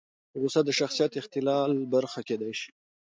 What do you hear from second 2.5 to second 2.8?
شي.